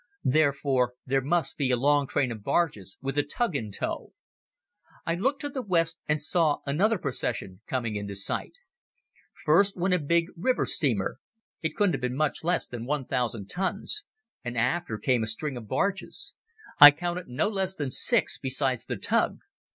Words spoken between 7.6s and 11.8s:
coming into sight. First went a big river steamer—it